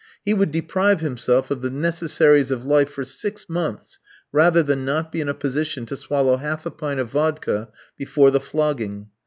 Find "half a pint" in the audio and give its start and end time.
6.37-6.99